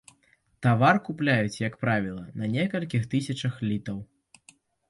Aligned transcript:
Тавар 0.65 0.99
купляюць, 1.09 1.59
як 1.67 1.77
правіла, 1.85 2.25
на 2.39 2.45
некалькі 2.57 3.05
тысячаў 3.15 3.63
літаў. 3.69 3.97